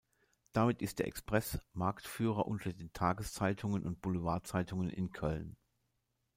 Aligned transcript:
Damit 0.51 0.81
ist 0.81 0.97
der 0.97 1.05
"Express" 1.05 1.59
Marktführer 1.73 2.47
unter 2.47 2.73
den 2.73 2.91
Tageszeitungen 2.91 3.83
und 3.85 4.01
Boulevardzeitungen 4.01 4.89
in 4.89 5.11
Köln. 5.11 5.57